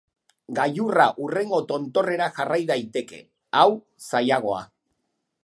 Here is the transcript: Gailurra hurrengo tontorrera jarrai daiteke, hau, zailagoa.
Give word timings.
Gailurra 0.59 1.03
hurrengo 1.23 1.59
tontorrera 1.73 2.31
jarrai 2.39 2.59
daiteke, 2.73 3.21
hau, 3.61 3.69
zailagoa. 4.09 4.65